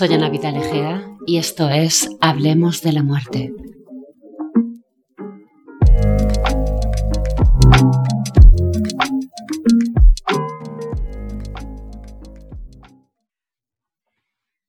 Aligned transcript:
Soy 0.00 0.14
Ana 0.14 0.30
Vitalejea 0.30 1.14
y 1.26 1.36
esto 1.36 1.68
es 1.68 2.08
Hablemos 2.22 2.80
de 2.80 2.92
la 2.94 3.02
muerte. 3.02 3.52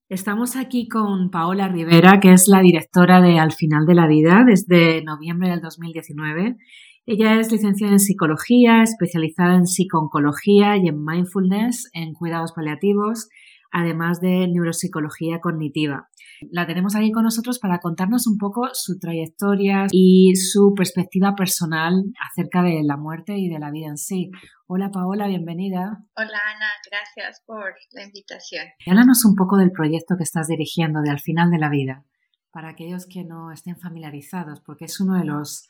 Estamos 0.09 0.57
aquí 0.57 0.89
con 0.89 1.29
Paola 1.31 1.69
Rivera, 1.69 2.19
que 2.19 2.33
es 2.33 2.49
la 2.49 2.59
directora 2.59 3.21
de 3.21 3.39
Al 3.39 3.53
final 3.53 3.85
de 3.85 3.95
la 3.95 4.07
vida 4.07 4.43
desde 4.45 5.01
noviembre 5.01 5.49
del 5.49 5.61
2019. 5.61 6.57
Ella 7.05 7.39
es 7.39 7.49
licenciada 7.53 7.93
en 7.93 7.99
psicología, 7.99 8.83
especializada 8.83 9.55
en 9.55 9.65
psicooncología 9.65 10.75
y 10.75 10.89
en 10.89 11.05
mindfulness, 11.05 11.89
en 11.93 12.11
cuidados 12.11 12.51
paliativos 12.51 13.29
además 13.71 14.19
de 14.19 14.47
neuropsicología 14.47 15.39
cognitiva. 15.39 16.09
La 16.49 16.67
tenemos 16.67 16.95
aquí 16.95 17.11
con 17.11 17.23
nosotros 17.23 17.59
para 17.59 17.79
contarnos 17.79 18.27
un 18.27 18.37
poco 18.37 18.69
su 18.73 18.99
trayectoria 18.99 19.87
y 19.91 20.35
su 20.35 20.73
perspectiva 20.75 21.35
personal 21.35 22.03
acerca 22.19 22.63
de 22.63 22.81
la 22.83 22.97
muerte 22.97 23.37
y 23.37 23.47
de 23.49 23.59
la 23.59 23.71
vida 23.71 23.87
en 23.87 23.97
sí. 23.97 24.31
Hola 24.67 24.89
Paola, 24.91 25.27
bienvenida. 25.27 25.99
Hola 26.15 26.39
Ana, 26.55 26.67
gracias 26.89 27.43
por 27.45 27.73
la 27.91 28.03
invitación. 28.03 28.65
Háblanos 28.87 29.23
un 29.25 29.35
poco 29.35 29.57
del 29.57 29.71
proyecto 29.71 30.15
que 30.17 30.23
estás 30.23 30.47
dirigiendo 30.47 31.01
de 31.01 31.11
Al 31.11 31.19
final 31.19 31.51
de 31.51 31.59
la 31.59 31.69
vida, 31.69 32.03
para 32.51 32.69
aquellos 32.69 33.05
que 33.07 33.23
no 33.23 33.51
estén 33.51 33.77
familiarizados, 33.77 34.61
porque 34.61 34.85
es 34.85 34.99
uno 34.99 35.17
de 35.17 35.25
los 35.25 35.69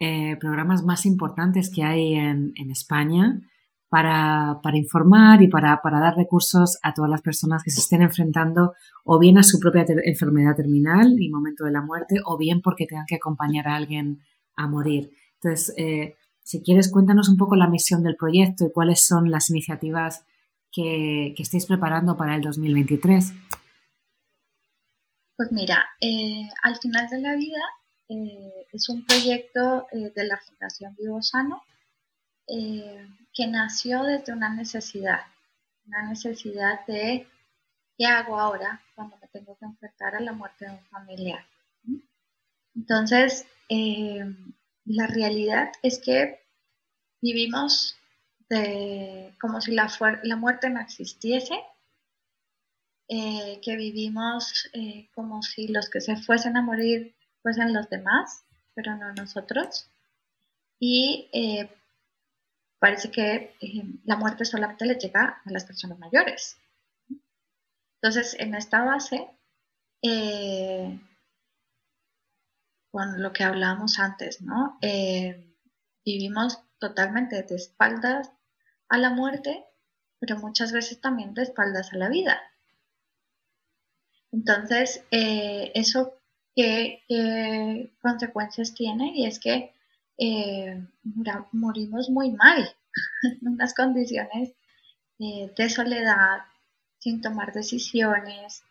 eh, 0.00 0.36
programas 0.36 0.82
más 0.82 1.06
importantes 1.06 1.70
que 1.74 1.84
hay 1.84 2.14
en, 2.14 2.52
en 2.56 2.70
España 2.70 3.40
para, 3.88 4.60
para 4.62 4.76
informar 4.76 5.42
y 5.42 5.48
para, 5.48 5.80
para, 5.80 5.98
dar 5.98 6.16
recursos 6.16 6.78
a 6.82 6.92
todas 6.92 7.10
las 7.10 7.22
personas 7.22 7.62
que 7.62 7.70
se 7.70 7.80
estén 7.80 8.02
enfrentando 8.02 8.74
o 9.04 9.18
bien 9.18 9.38
a 9.38 9.42
su 9.42 9.58
propia 9.58 9.86
enfermedad 10.04 10.56
terminal 10.56 11.16
y 11.18 11.30
momento 11.30 11.64
de 11.64 11.72
la 11.72 11.80
muerte 11.80 12.16
o 12.24 12.36
bien 12.36 12.60
porque 12.60 12.86
tengan 12.86 13.06
que 13.06 13.16
acompañar 13.16 13.66
a 13.68 13.76
alguien 13.76 14.20
a 14.56 14.66
morir. 14.68 15.10
Entonces, 15.40 15.74
eh, 15.78 16.16
si 16.42 16.62
quieres, 16.62 16.90
cuéntanos 16.90 17.28
un 17.28 17.36
poco 17.36 17.56
la 17.56 17.68
misión 17.68 18.02
del 18.02 18.16
proyecto 18.16 18.66
y 18.66 18.72
cuáles 18.72 19.00
son 19.00 19.30
las 19.30 19.48
iniciativas 19.48 20.24
que, 20.70 21.32
que 21.36 21.42
estáis 21.42 21.64
preparando 21.66 22.16
para 22.16 22.34
el 22.34 22.42
2023. 22.42 23.32
Pues 25.36 25.52
mira, 25.52 25.84
eh, 26.00 26.48
al 26.62 26.76
final 26.76 27.08
de 27.08 27.20
la 27.20 27.36
vida 27.36 27.62
eh, 28.08 28.66
es 28.72 28.88
un 28.88 29.06
proyecto 29.06 29.86
de 29.92 30.26
la 30.26 30.36
Fundación 30.38 30.94
Vivo 30.98 31.22
Sano 31.22 31.62
que 33.38 33.46
nació 33.46 34.02
desde 34.02 34.32
una 34.32 34.52
necesidad, 34.52 35.20
una 35.86 36.08
necesidad 36.08 36.84
de 36.86 37.28
qué 37.96 38.04
hago 38.04 38.36
ahora 38.36 38.82
cuando 38.96 39.16
me 39.18 39.28
tengo 39.28 39.56
que 39.56 39.64
enfrentar 39.64 40.16
a 40.16 40.20
la 40.20 40.32
muerte 40.32 40.64
de 40.64 40.72
un 40.72 40.84
familiar. 40.86 41.46
Entonces, 42.74 43.46
eh, 43.68 44.24
la 44.86 45.06
realidad 45.06 45.70
es 45.84 46.00
que 46.00 46.40
vivimos 47.20 47.96
como 49.40 49.60
si 49.60 49.72
la, 49.72 49.88
muerte 50.36 50.68
no 50.70 50.80
existiese, 50.80 51.54
eh, 53.06 53.60
que 53.62 53.76
vivimos 53.76 54.68
como 55.14 55.42
si 55.42 55.68
los 55.68 55.88
que 55.90 56.00
se 56.00 56.16
fuesen 56.16 56.56
a 56.56 56.62
morir 56.62 57.14
fuesen 57.42 57.72
los 57.72 57.88
demás, 57.88 58.42
pero 58.74 58.96
no 58.96 59.12
nosotros. 59.12 59.88
Y 60.80 61.30
parece 62.78 63.10
que 63.10 63.56
eh, 63.60 63.84
la 64.04 64.16
muerte 64.16 64.44
solamente 64.44 64.86
le 64.86 64.94
llega 64.94 65.42
a 65.44 65.50
las 65.50 65.64
personas 65.64 65.98
mayores. 65.98 66.56
Entonces, 68.00 68.36
en 68.38 68.54
esta 68.54 68.84
base, 68.84 69.28
eh, 70.02 71.00
con 72.90 73.20
lo 73.22 73.32
que 73.32 73.44
hablábamos 73.44 73.98
antes, 73.98 74.40
¿no? 74.40 74.78
Eh, 74.80 75.56
vivimos 76.04 76.62
totalmente 76.78 77.42
de 77.42 77.56
espaldas 77.56 78.30
a 78.88 78.98
la 78.98 79.10
muerte, 79.10 79.64
pero 80.20 80.38
muchas 80.38 80.72
veces 80.72 81.00
también 81.00 81.34
de 81.34 81.42
espaldas 81.42 81.92
a 81.92 81.96
la 81.96 82.08
vida. 82.08 82.40
Entonces, 84.30 85.04
¿eso 85.10 86.20
qué, 86.54 87.92
consecuencias 88.00 88.74
tiene? 88.74 89.12
Y 89.14 89.26
es 89.26 89.40
que 89.40 89.74
eh, 90.18 90.84
morimos 91.52 92.10
muy 92.10 92.32
mal, 92.32 92.68
en 93.22 93.48
unas 93.48 93.72
condiciones 93.72 94.52
eh, 95.20 95.52
de 95.56 95.70
soledad, 95.70 96.40
sin 96.98 97.20
tomar 97.20 97.52
decisiones, 97.52 98.62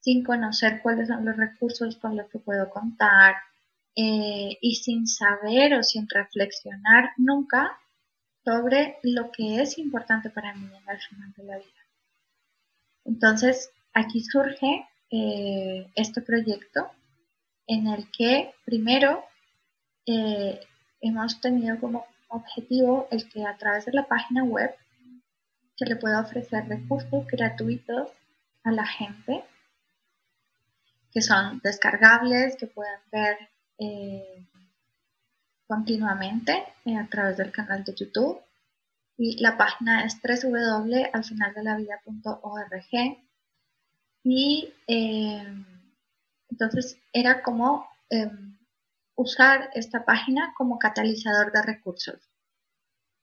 sin 0.00 0.24
conocer 0.24 0.80
cuáles 0.82 1.08
son 1.08 1.24
los 1.24 1.36
recursos 1.36 1.96
con 1.96 2.16
los 2.16 2.28
que 2.30 2.38
puedo 2.38 2.70
contar 2.70 3.36
eh, 3.94 4.56
y 4.60 4.76
sin 4.76 5.06
saber 5.06 5.74
o 5.74 5.82
sin 5.82 6.08
reflexionar 6.08 7.12
nunca 7.18 7.78
sobre 8.42 8.98
lo 9.02 9.30
que 9.30 9.60
es 9.60 9.78
importante 9.78 10.30
para 10.30 10.54
mí 10.54 10.66
en 10.66 10.88
el 10.88 11.00
final 11.00 11.32
de 11.36 11.44
la 11.44 11.56
vida. 11.58 11.68
Entonces, 13.04 13.70
aquí 13.92 14.22
surge 14.22 14.88
este 15.94 16.22
proyecto 16.22 16.90
en 17.68 17.86
el 17.86 18.10
que 18.10 18.52
primero 18.64 19.22
hemos 21.08 21.40
tenido 21.40 21.78
como 21.78 22.06
objetivo 22.28 23.08
el 23.10 23.28
que 23.28 23.44
a 23.44 23.56
través 23.56 23.86
de 23.86 23.92
la 23.92 24.06
página 24.06 24.44
web 24.44 24.74
se 25.76 25.86
le 25.86 25.96
pueda 25.96 26.20
ofrecer 26.20 26.68
recursos 26.68 27.26
gratuitos 27.26 28.10
a 28.62 28.70
la 28.70 28.86
gente 28.86 29.42
que 31.12 31.22
son 31.22 31.60
descargables, 31.62 32.56
que 32.56 32.66
pueden 32.66 32.98
ver 33.12 33.36
eh, 33.78 34.46
continuamente 35.66 36.64
eh, 36.84 36.96
a 36.96 37.06
través 37.06 37.36
del 37.36 37.52
canal 37.52 37.84
de 37.84 37.94
YouTube. 37.94 38.40
Y 39.16 39.40
la 39.40 39.56
página 39.56 40.04
es 40.04 40.20
www.alfinaldelavida.org. 40.20 43.18
Y 44.24 44.72
eh, 44.88 45.54
entonces 46.50 46.98
era 47.12 47.40
como 47.42 47.86
em, 48.10 48.53
usar 49.16 49.70
esta 49.74 50.04
página 50.04 50.54
como 50.56 50.78
catalizador 50.78 51.52
de 51.52 51.62
recursos, 51.62 52.30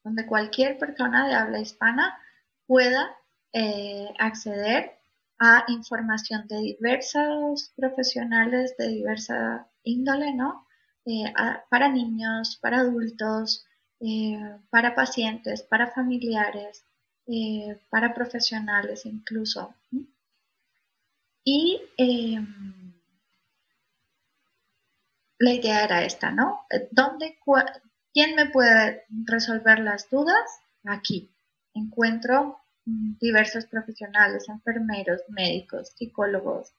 donde 0.04 0.26
cualquier 0.26 0.78
persona 0.78 1.28
de 1.28 1.34
habla 1.34 1.60
hispana 1.60 2.18
pueda 2.66 3.16
eh, 3.52 4.08
acceder 4.18 4.98
a 5.38 5.64
información 5.68 6.46
de 6.48 6.58
diversos 6.60 7.72
profesionales 7.76 8.74
de 8.78 8.88
diversa 8.88 9.68
índole, 9.82 10.32
¿no? 10.34 10.66
Eh, 11.04 11.32
para 11.68 11.88
niños, 11.88 12.58
para 12.62 12.78
adultos, 12.80 13.66
eh, 14.00 14.38
para 14.70 14.94
pacientes, 14.94 15.62
para 15.62 15.90
familiares, 15.90 16.84
para 17.90 18.14
profesionales 18.14 19.04
incluso. 19.06 19.74
Y 21.44 21.80
em, 21.96 22.81
la 25.42 25.52
idea 25.54 25.82
era 25.82 26.04
esta, 26.04 26.30
¿no? 26.30 26.66
¿Dónde, 26.92 27.36
¿Quién 28.14 28.36
me 28.36 28.46
puede 28.46 29.04
resolver 29.24 29.80
las 29.80 30.08
dudas? 30.08 30.60
Aquí. 30.84 31.34
Encuentro 31.74 32.60
mm, 32.84 33.14
diversos 33.18 33.66
profesionales, 33.66 34.48
enfermeros, 34.48 35.22
médicos, 35.28 35.88
psicólogos, 35.96 36.72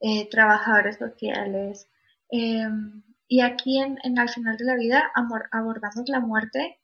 eh, 0.00 0.28
trabajadores 0.28 0.96
sociales. 0.96 1.88
Em, 2.30 3.02
y 3.28 3.42
aquí 3.42 3.78
en, 3.78 4.18
Al 4.18 4.28
final 4.28 4.56
de 4.56 4.64
la 4.64 4.74
vida 4.74 5.12
abordamos 5.52 6.08
la 6.08 6.18
muerte 6.18 6.80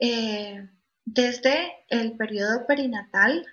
eh, 0.00 0.68
desde 1.06 1.72
el 1.88 2.14
periodo 2.18 2.66
perinatal 2.66 3.46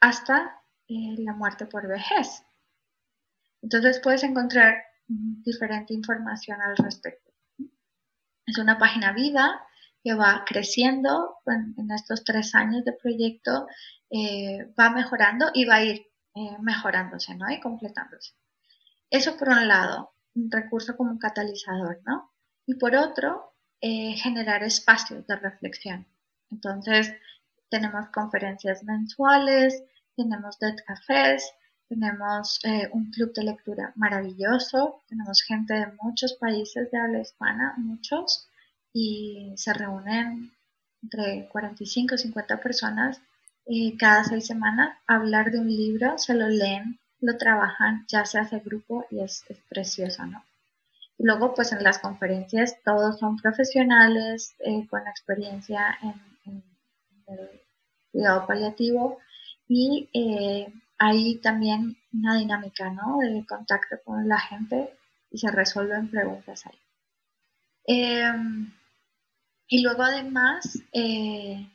hasta 0.00 0.60
eh, 0.88 1.14
la 1.18 1.32
muerte 1.32 1.64
por 1.64 1.88
vejez. 1.88 2.44
Entonces 3.62 4.00
puedes 4.00 4.22
encontrar 4.22 4.91
diferente 5.42 5.94
información 5.94 6.60
al 6.60 6.76
respecto. 6.76 7.32
Es 8.46 8.58
una 8.58 8.78
página 8.78 9.12
viva 9.12 9.66
que 10.02 10.14
va 10.14 10.44
creciendo 10.46 11.36
en, 11.46 11.90
estos 11.92 12.24
tres 12.24 12.54
años 12.54 12.84
de 12.84 12.92
proyecto, 12.92 13.66
eh, 14.10 14.72
va 14.78 14.90
mejorando 14.90 15.50
y 15.54 15.64
va 15.64 15.76
a 15.76 15.84
ir 15.84 16.06
eh, 16.34 16.56
mejorándose 16.60 17.34
¿no? 17.36 17.50
y 17.50 17.60
completándose. 17.60 18.32
Eso 19.10 19.36
por 19.36 19.50
un 19.50 19.68
lado, 19.68 20.14
un 20.34 20.50
recurso 20.50 20.96
como 20.96 21.10
un 21.10 21.18
catalizador, 21.18 22.00
¿no? 22.04 22.32
Y 22.66 22.74
por 22.74 22.96
otro, 22.96 23.54
eh, 23.80 24.14
generar 24.14 24.62
espacios 24.62 25.26
de 25.26 25.36
reflexión. 25.36 26.06
Entonces, 26.50 27.12
tenemos 27.68 28.08
conferencias 28.08 28.84
mensuales, 28.84 29.82
tenemos 30.16 30.58
dead 30.58 30.76
cafés, 30.86 31.52
tenemos 31.88 32.60
eh, 32.64 32.88
un 32.92 33.10
club 33.10 33.32
de 33.34 33.44
lectura 33.44 33.92
maravilloso, 33.96 35.02
tenemos 35.08 35.42
gente 35.42 35.74
de 35.74 35.86
muchos 36.00 36.34
países 36.34 36.90
de 36.90 36.98
habla 36.98 37.20
hispana, 37.20 37.74
muchos, 37.76 38.48
y 38.92 39.52
se 39.56 39.72
reúnen 39.72 40.52
entre 41.02 41.48
45 41.48 42.14
y 42.14 42.18
50 42.18 42.60
personas 42.60 43.20
cada 43.98 44.24
seis 44.24 44.46
semanas 44.46 44.98
a 45.06 45.16
hablar 45.16 45.52
de 45.52 45.60
un 45.60 45.68
libro, 45.68 46.18
se 46.18 46.34
lo 46.34 46.48
leen 46.48 46.98
lo 47.22 47.38
trabajan, 47.38 48.04
ya 48.08 48.24
se 48.26 48.38
hace 48.38 48.58
grupo 48.58 49.06
y 49.10 49.20
es, 49.20 49.44
precioso, 49.68 50.26
¿no? 50.26 50.44
Luego, 51.18 51.54
pues 51.54 51.72
en 51.72 51.82
las 51.84 52.00
conferencias 52.00 52.76
todos 52.84 53.18
son 53.20 53.36
profesionales 53.36 54.54
eh, 54.58 54.86
con 54.88 55.06
experiencia 55.06 55.96
en, 56.02 56.62
el 57.28 57.60
cuidado 58.10 58.46
paliativo 58.46 59.18
y 59.68 60.08
eh, 60.12 60.72
hay 61.04 61.36
también 61.38 61.96
una 62.12 62.38
dinámica, 62.38 62.90
¿no? 62.90 63.18
De 63.18 63.44
contacto 63.44 63.96
con 64.04 64.28
la 64.28 64.38
gente 64.38 64.90
y 65.30 65.38
se 65.38 65.50
resuelven 65.50 66.08
preguntas 66.08 66.64
ahí. 66.66 66.78
Em, 67.86 68.72
y 69.66 69.82
luego 69.82 70.04
además, 70.04 70.78
eh, 70.92 71.66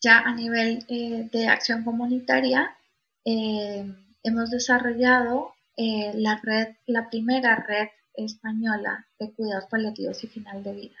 ya 0.00 0.20
a 0.20 0.34
nivel 0.34 0.86
de 0.86 1.48
acción 1.48 1.82
comunitaria, 1.84 2.76
hemos 3.24 4.50
desarrollado 4.50 5.54
eh, 5.76 6.12
la 6.14 6.40
red, 6.42 6.76
la 6.86 7.08
primera 7.08 7.56
red 7.56 7.88
española 8.14 9.06
de 9.18 9.32
cuidados 9.32 9.66
paliativos 9.66 10.22
y 10.22 10.28
final 10.28 10.62
de 10.62 10.72
vida. 10.74 10.96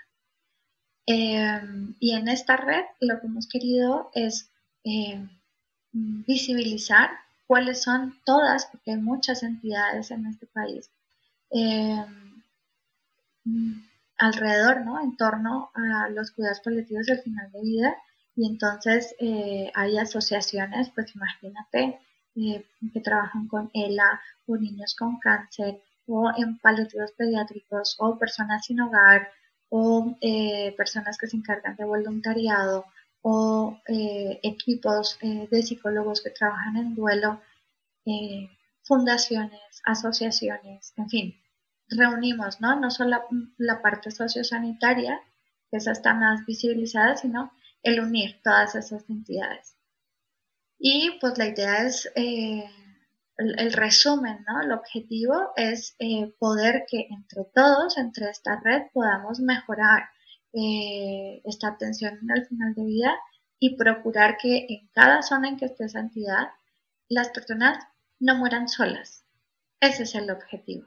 Em, 1.06 1.94
y 2.00 2.14
en 2.14 2.28
esta 2.28 2.56
red 2.56 2.84
lo 3.00 3.20
que 3.20 3.26
hemos 3.26 3.46
querido 3.48 4.10
es 4.14 4.50
em, 4.84 5.28
visibilizar 5.92 7.10
cuáles 7.50 7.82
son 7.82 8.14
todas, 8.24 8.66
porque 8.66 8.92
hay 8.92 8.98
muchas 8.98 9.42
entidades 9.42 10.12
en 10.12 10.24
este 10.26 10.46
país, 10.46 10.88
em, 11.50 12.40
alrededor, 14.18 14.82
¿no? 14.82 15.00
En 15.00 15.16
torno 15.16 15.72
a 15.74 16.08
los 16.10 16.30
cuidados 16.30 16.60
paliativos 16.60 17.08
y 17.08 17.10
el 17.10 17.22
final 17.22 17.50
de 17.50 17.60
vida. 17.62 17.96
Y 18.36 18.46
entonces 18.46 19.16
eh, 19.18 19.72
hay 19.74 19.98
asociaciones, 19.98 20.90
pues 20.94 21.12
imagínate, 21.16 21.98
eh, 22.36 22.64
que 22.92 23.00
trabajan 23.00 23.48
con 23.48 23.68
ELA 23.74 24.20
o 24.46 24.56
niños 24.56 24.94
con 24.94 25.18
cáncer 25.18 25.82
o 26.06 26.30
en 26.36 26.56
paliativos 26.58 27.10
pediátricos 27.18 27.96
o 27.98 28.16
personas 28.16 28.64
sin 28.64 28.80
hogar 28.80 29.28
o 29.70 30.16
eh, 30.20 30.72
personas 30.76 31.18
que 31.18 31.26
se 31.26 31.36
encargan 31.36 31.74
de 31.74 31.84
voluntariado 31.84 32.84
o 33.22 33.80
eh, 33.86 34.40
equipos 34.42 35.18
de 35.20 35.62
psicólogos 35.62 36.22
que 36.22 36.30
trabajan 36.30 36.76
en 36.76 36.94
duelo, 36.94 37.40
fundaciones, 38.82 39.82
asociaciones, 39.84 40.92
en 40.96 41.08
fin, 41.08 41.34
reunimos, 41.88 42.60
¿no? 42.60 42.78
No 42.78 42.90
solo 42.90 43.10
la, 43.10 43.24
la 43.58 43.82
parte 43.82 44.10
sociosanitaria, 44.10 45.20
que 45.70 45.76
esa 45.76 45.92
está 45.92 46.14
más 46.14 46.44
visibilizada, 46.46 47.16
sino 47.16 47.52
el 47.82 48.00
unir 48.00 48.40
todas 48.42 48.74
esas 48.74 49.08
entidades. 49.08 49.76
Y 50.78 51.18
pues 51.20 51.36
la 51.38 51.46
idea 51.46 51.86
es, 51.86 52.10
eh, 52.14 52.64
el, 53.36 53.72
resumen, 53.72 54.44
¿no? 54.46 54.62
El 54.62 54.72
objetivo 54.72 55.52
es 55.56 55.94
eh, 55.98 56.32
poder 56.38 56.84
que 56.88 57.06
entre 57.10 57.44
todos, 57.54 57.98
entre 57.98 58.30
esta 58.30 58.60
red, 58.60 58.84
podamos 58.92 59.40
mejorar 59.40 60.08
eh, 60.52 61.40
esta 61.44 61.68
atención 61.68 62.18
en 62.22 62.30
el 62.36 62.46
final 62.46 62.74
de 62.74 62.84
vida 62.84 63.14
y 63.58 63.76
procurar 63.76 64.36
que 64.40 64.66
en 64.68 64.88
cada 64.92 65.22
zona 65.22 65.48
en 65.48 65.56
que 65.56 65.66
esté 65.66 65.84
esa 65.84 66.00
entidad, 66.00 66.48
las 67.08 67.30
personas 67.30 67.78
no 68.18 68.36
mueran 68.36 68.68
solas. 68.68 69.24
Ese 69.80 70.04
es 70.04 70.14
el 70.14 70.30
objetivo. 70.30 70.86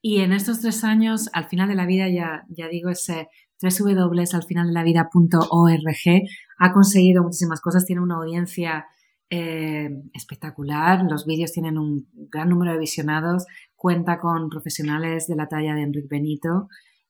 Y 0.00 0.20
en 0.20 0.32
estos 0.32 0.60
tres 0.60 0.84
años, 0.84 1.28
al 1.32 1.46
final 1.46 1.68
de 1.68 1.74
la 1.74 1.86
vida, 1.86 2.08
ya, 2.08 2.44
ya 2.48 2.68
digo, 2.68 2.90
ese 2.90 3.28
www.alfinaldelavida.org 3.60 6.28
ha 6.58 6.72
conseguido 6.72 7.22
muchísimas 7.22 7.60
cosas, 7.60 7.86
tiene 7.86 8.02
una 8.02 8.16
audiencia 8.16 8.86
eh, 9.30 9.88
espectacular, 10.12 11.04
los 11.10 11.26
vídeos 11.26 11.52
tienen 11.52 11.78
un 11.78 12.08
gran 12.12 12.48
número 12.48 12.72
de 12.72 12.78
visionados, 12.78 13.46
cuenta 13.74 14.18
con 14.18 14.48
profesionales 14.48 15.26
de 15.26 15.36
la 15.36 15.48
talla 15.48 15.74
de 15.74 15.82
Enrique 15.82 16.08
Benito. 16.08 16.68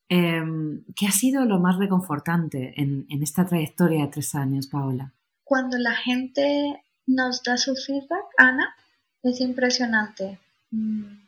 Em, 0.09 0.83
¿Qué 0.95 1.07
ha 1.07 1.11
sido 1.11 1.45
lo 1.45 1.59
más 1.59 1.77
reconfortante 1.77 2.73
en, 2.81 3.05
esta 3.21 3.45
trayectoria 3.45 4.05
de 4.05 4.11
tres 4.11 4.35
años, 4.35 4.67
Paola? 4.67 5.13
Cuando 5.43 5.77
la 5.77 5.95
gente 5.95 6.81
nos 7.05 7.43
da 7.43 7.57
su 7.57 7.75
feedback, 7.75 8.25
Ana, 8.37 8.75
es 9.23 9.41
impresionante. 9.41 10.39
Mm, 10.71 11.19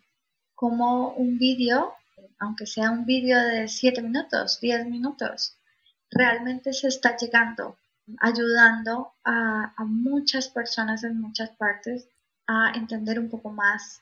como 0.56 1.14
un 1.14 1.38
vídeo 1.38 1.94
aunque 2.40 2.66
sea 2.66 2.92
un 2.92 3.06
vídeo 3.06 3.38
de 3.38 3.68
7 3.68 4.02
minutos, 4.02 4.60
10 4.62 4.88
minutos, 4.88 5.58
realmente 6.10 6.74
se 6.74 6.88
está 6.88 7.16
llegando, 7.18 7.78
ayudando 8.20 9.12
a, 9.24 9.74
muchas 9.86 10.50
personas 10.50 11.04
en 11.04 11.20
muchas 11.20 11.50
partes 11.52 12.08
a 12.48 12.72
entender 12.76 13.20
un 13.20 13.30
poco 13.30 13.50
más 13.52 14.02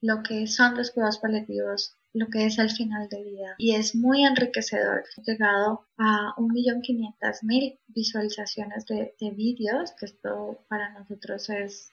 lo 0.00 0.22
que 0.22 0.46
son 0.46 0.76
los 0.76 0.90
cuidados 0.90 1.18
paliativos, 1.18 1.94
lo 2.12 2.28
que 2.28 2.46
es 2.46 2.58
el 2.58 2.70
final 2.70 3.08
de 3.08 3.22
vida. 3.22 3.54
Y 3.58 3.74
es 3.74 3.94
muy 3.94 4.24
enriquecedor. 4.24 5.04
He 5.16 5.22
llegado 5.22 5.86
a 5.96 6.34
1.500.000 6.36 7.78
visualizaciones 7.88 8.86
de, 8.86 9.14
de 9.20 9.30
vídeos, 9.30 9.92
que 9.92 10.06
esto 10.06 10.64
para 10.68 10.90
nosotros 10.90 11.48
es, 11.50 11.92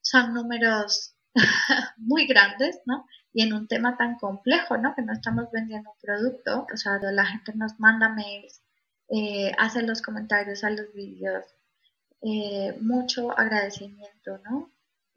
son 0.00 0.34
números 0.34 1.14
muy 1.96 2.26
grandes, 2.26 2.80
¿no? 2.86 3.06
Y 3.32 3.42
en 3.42 3.52
un 3.52 3.68
tema 3.68 3.96
tan 3.96 4.16
complejo, 4.16 4.76
¿no? 4.76 4.94
Que 4.94 5.02
no 5.02 5.12
estamos 5.12 5.50
vendiendo 5.52 5.90
un 5.90 6.00
producto, 6.00 6.66
o 6.72 6.76
sea, 6.76 6.98
la 7.00 7.26
gente 7.26 7.52
nos 7.54 7.78
manda 7.78 8.08
mails, 8.08 8.62
eh, 9.08 9.52
hace 9.58 9.82
los 9.82 10.02
comentarios 10.02 10.64
a 10.64 10.70
los 10.70 10.92
vídeos, 10.92 11.44
eh, 12.22 12.76
mucho 12.80 13.38
agradecimiento, 13.38 14.38
¿no? 14.44 14.70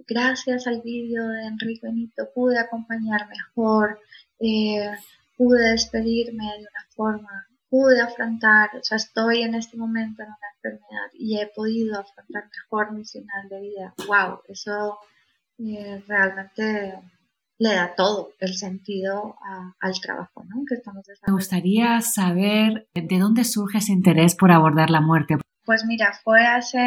Gracias 0.07 0.67
al 0.67 0.81
vídeo 0.81 1.27
de 1.27 1.45
Enrique 1.45 1.87
Benito 1.87 2.29
pude 2.33 2.59
acompañar 2.59 3.27
mejor, 3.29 3.99
eh, 4.39 4.91
pude 5.37 5.71
despedirme 5.71 6.45
de 6.45 6.59
una 6.59 6.85
forma, 6.95 7.47
pude 7.69 8.01
afrontar, 8.01 8.69
o 8.75 8.83
sea, 8.83 8.97
estoy 8.97 9.43
en 9.43 9.55
este 9.55 9.77
momento 9.77 10.23
en 10.23 10.29
una 10.29 10.37
enfermedad 10.55 11.09
y 11.13 11.39
he 11.39 11.47
podido 11.47 11.99
afrontar 11.99 12.43
mejor 12.45 12.91
mi 12.93 13.05
final 13.05 13.49
de 13.49 13.61
vida. 13.61 13.93
¡Wow! 14.07 14.41
Eso 14.47 14.97
realmente 16.07 16.99
le 17.61 17.75
da 17.75 17.93
todo 17.95 18.31
el 18.39 18.55
sentido 18.55 19.35
al 19.79 20.01
trabajo 20.01 20.43
¿no? 20.49 20.63
que 20.67 20.75
estamos 20.75 21.05
Me 21.27 21.33
gustaría 21.33 22.01
saber 22.01 22.87
de 22.95 23.19
dónde 23.19 23.43
surge 23.43 23.77
ese 23.77 23.91
interés 23.91 24.35
por 24.35 24.51
abordar 24.51 24.89
la 24.89 25.01
muerte. 25.01 25.37
Pues 25.63 25.85
mira, 25.85 26.11
fue 26.23 26.43
hace, 26.43 26.79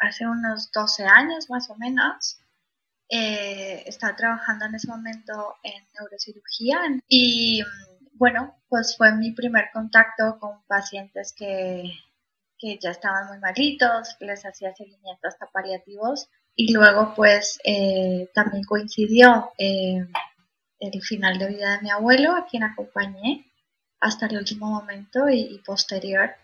hace 0.00 0.26
unos 0.26 0.70
12 0.72 1.04
años 1.04 1.50
más 1.50 1.70
o 1.70 1.76
menos. 1.76 2.38
Eh, 3.10 3.84
estaba 3.86 4.14
trabajando 4.16 4.66
en 4.66 4.74
ese 4.74 4.88
momento 4.88 5.56
en 5.62 5.82
neurocirugía 5.98 6.78
y 7.08 7.62
bueno, 8.12 8.54
pues 8.68 8.96
fue 8.98 9.14
mi 9.14 9.32
primer 9.32 9.70
contacto 9.72 10.38
con 10.38 10.62
pacientes 10.66 11.32
que, 11.32 11.90
que 12.58 12.78
ya 12.78 12.90
estaban 12.90 13.28
muy 13.28 13.38
malitos, 13.38 14.16
les 14.20 14.44
hacía 14.44 14.74
seguimiento 14.74 15.26
hasta 15.26 15.46
paliativos 15.46 16.28
y 16.54 16.72
luego 16.72 17.14
pues 17.14 17.60
eh, 17.64 18.28
también 18.34 18.64
coincidió 18.64 19.52
eh, 19.56 20.04
el 20.80 21.02
final 21.02 21.38
de 21.38 21.48
vida 21.48 21.76
de 21.76 21.82
mi 21.82 21.90
abuelo, 21.90 22.34
a 22.34 22.46
quien 22.46 22.64
acompañé 22.64 23.46
hasta 24.00 24.26
el 24.26 24.38
último 24.38 24.66
momento 24.66 25.28
y, 25.28 25.62
posterior. 25.64 26.34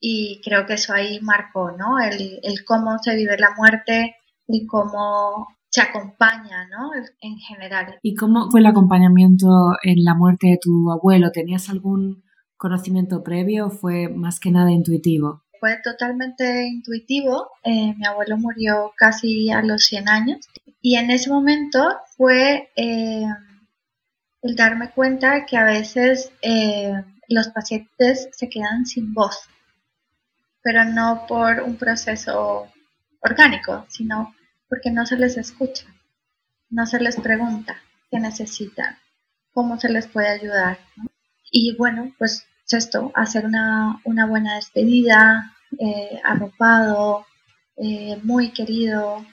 Y 0.00 0.40
creo 0.44 0.66
que 0.66 0.74
eso 0.74 0.92
ahí 0.92 1.20
marcó, 1.20 1.72
¿no? 1.72 1.98
El, 1.98 2.40
cómo 2.64 2.98
se 3.02 3.16
vive 3.16 3.36
la 3.38 3.54
muerte 3.56 4.16
y 4.46 4.66
cómo 4.66 5.48
se 5.68 5.82
acompaña, 5.82 6.68
¿no? 6.68 6.90
En 7.20 7.36
general. 7.36 7.98
¿Y 8.02 8.14
cómo 8.14 8.50
fue 8.50 8.60
el 8.60 8.66
acompañamiento 8.66 9.46
en 9.82 10.04
la 10.04 10.14
muerte 10.14 10.48
de 10.48 10.58
tu 10.60 10.90
abuelo? 10.90 11.30
¿Tenías 11.32 11.68
algún 11.68 12.22
conocimiento 12.56 13.22
previo 13.22 13.66
o 13.66 13.70
fue 13.70 14.08
más 14.08 14.40
que 14.40 14.50
nada 14.50 14.70
intuitivo? 14.70 15.42
fue 15.60 15.76
totalmente 15.82 16.66
intuitivo. 16.66 17.50
Eh, 17.64 17.94
mi 17.96 18.06
abuelo 18.06 18.36
murió 18.36 18.92
casi 18.96 19.50
a 19.50 19.62
los 19.62 19.84
100 19.84 20.08
años 20.08 20.48
y 20.80 20.96
en 20.96 21.10
ese 21.10 21.30
momento 21.30 21.80
fue 22.16 22.70
eh, 22.76 23.26
el 24.42 24.56
darme 24.56 24.90
cuenta 24.90 25.46
que 25.46 25.56
a 25.56 25.64
veces 25.64 26.32
eh, 26.42 26.92
los 27.28 27.48
pacientes 27.48 28.28
se 28.32 28.48
quedan 28.48 28.86
sin 28.86 29.12
voz, 29.12 29.48
pero 30.68 30.84
no 30.84 31.24
por 31.26 31.62
un 31.62 31.76
proceso 31.76 32.70
orgánico, 33.22 33.86
sino 33.88 34.34
porque 34.68 34.90
no 34.90 35.06
se 35.06 35.16
les 35.16 35.38
escucha, 35.38 35.86
no 36.68 36.84
se 36.84 37.00
les 37.00 37.16
pregunta 37.18 37.80
qué 38.10 38.20
necesitan, 38.20 38.98
cómo 39.54 39.80
se 39.80 39.88
les 39.88 40.06
puede 40.08 40.28
ayudar. 40.28 40.78
Y 41.50 41.74
bueno, 41.74 42.12
pues 42.18 42.44
esto, 42.70 43.10
hacer 43.14 43.46
una, 43.46 44.02
buena 44.04 44.56
despedida, 44.56 45.54
eh, 45.78 46.20
arropado, 46.22 47.24
eh, 47.78 48.20
muy 48.22 48.50
querido 48.50 49.24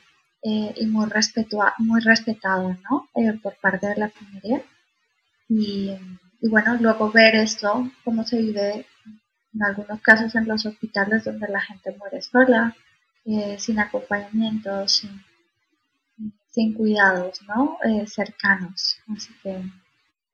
eh, 0.42 0.74
y 0.78 0.86
muy, 0.86 1.10
muy 1.80 2.00
respetado 2.00 2.78
¿no? 2.90 3.10
por 3.44 3.58
parte 3.58 3.88
de 3.88 3.96
la 3.98 4.10
familia. 4.10 4.64
Y, 5.50 5.98
bueno, 6.50 6.78
luego 6.80 7.12
ver 7.12 7.36
esto, 7.36 7.92
cómo 8.06 8.24
se 8.24 8.38
vive 8.38 8.86
en 9.56 9.64
algunos 9.64 10.02
casos 10.02 10.36
en 10.36 10.48
los 10.48 10.66
hospitales 10.66 11.24
donde 11.24 11.48
la 11.48 11.62
gente 11.62 11.96
muere 11.98 12.22
sola, 12.22 12.76
sin 13.58 13.80
acompañamiento, 13.80 14.88
sin, 14.88 16.74
cuidados, 16.74 17.42
¿no? 17.48 17.78
Eh, 17.84 18.06
cercanos. 18.08 18.98
Así 19.14 19.34
que 19.42 19.62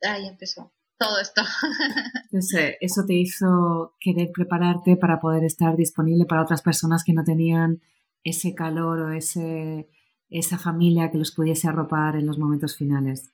ahí 0.08 0.28
empezó 0.28 0.72
todo 0.98 1.20
esto. 1.20 1.42
Entonces, 2.26 2.76
eso 2.80 3.06
te 3.06 3.14
hizo 3.14 3.96
querer 4.00 4.32
prepararte 4.32 4.98
para 4.98 5.20
poder 5.20 5.44
estar 5.44 5.76
disponible 5.76 6.26
para 6.26 6.44
otras 6.44 6.62
personas 6.62 7.04
que 7.04 7.14
no 7.14 7.24
tenían 7.24 7.82
ese 8.24 8.54
calor 8.54 9.00
o 9.00 9.12
ese, 9.14 9.90
esa 10.30 10.60
familia 10.60 11.10
que 11.10 11.18
los 11.18 11.32
pudiese 11.32 11.68
arropar 11.68 12.16
en 12.16 12.28
los 12.28 12.38
momentos 12.38 12.76
finales. 12.76 13.32